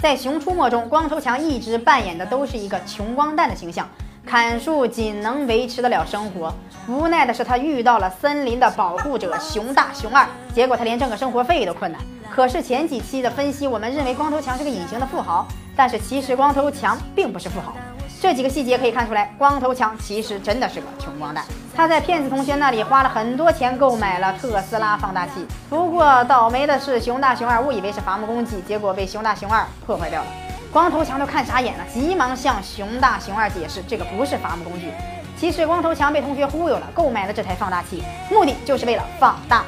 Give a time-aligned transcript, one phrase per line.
[0.00, 3.86] 在《熊出没》中，光头强一直扮演的都是一个穷光蛋的形象。
[4.24, 6.54] 砍树仅能维持得了生活，
[6.88, 12.00] 无奈的是他遇到了森林的保护者熊大、熊二，结果他连挣个生活费都困难。
[12.34, 17.74] 可是前几期的分析，我们认为光头强是个隐形的富豪，但是其实光头强并不是富豪。
[18.20, 21.42] 这几个细节可以看出来，光头强其实真的是个穷光蛋。
[21.74, 30.26] 他在骗子同学那里花了很多钱购买了特斯拉放大器，不过倒霉的是熊大、熊二误以为是伐木工具，结果被熊大、熊二破坏掉了。
[30.70, 34.92] 光头强都看傻眼了，急忙向熊大、熊二解释，这个不是伐木工具。
[35.38, 39.64] 其实光头强被同学忽悠了，购买了这台放大器，目的就是为了放大。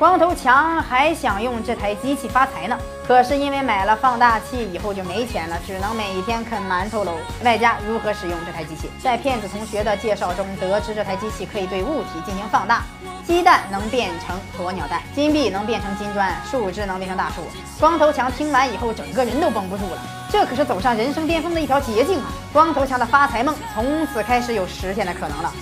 [0.00, 7.12] 光头强还想用这台机器发财呢，可是因为买了放大器以后就没钱了，只能每天啃馒头喽。
[7.44, 12.82] 外加如何使用这台机器，在骗子同学的介绍中得知，这台机器可以对物体进行放大，
[13.26, 17.42] 鸡蛋能变成鸵鸟蛋，金币能变成金砖，树枝能变成大树。
[17.78, 22.32] 光头强听完以后，整个人都绷不住了，这可是走上人生巅峰的一条捷径啊！
[22.54, 25.52] 光头强的发财梦从此开始有实现的可能了。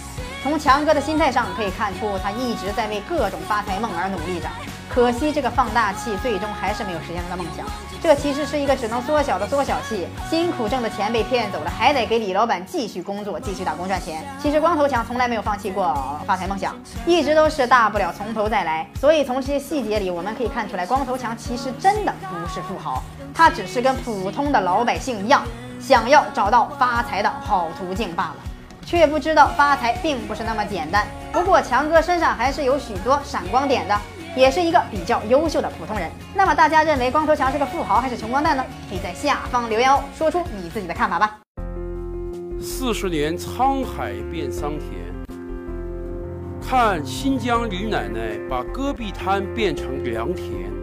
[0.43, 4.49] 从强哥的心态上可以看出，他一直在为各种发财梦而努力着。
[4.89, 7.67] 可惜这个放大器最终还是没有实现他的梦想。
[8.01, 14.25] 这其实是一个只能缩小的缩小器，辛苦挣的钱被骗走了，还得给李老板继续工作，继续打工赚钱。
[14.41, 18.89] 其实光头强从来没有放弃过发财梦想，一直都是大不了从头再来。
[19.01, 23.03] 所以从这些细节里，我们可以看出来，光头强其实真的不是富豪，
[23.35, 25.43] 他只是跟普通的老百姓一样，
[25.81, 28.37] 想要找到发财的好途径罢了。
[28.89, 31.07] 却不知道发财并不是那么简单。
[31.31, 33.95] 不过强哥身上还是有许多闪光点的，
[34.35, 36.11] 也是一个比较优秀的普通人。
[36.35, 38.65] 那么大家认为光头强是个富豪还是穷光蛋呢？
[38.89, 41.39] 可以在下方留言哦，说出你自己的看法吧。
[42.59, 44.91] 四十年沧海变桑田，
[46.67, 50.78] 看新疆李奶奶把戈壁滩变成良田。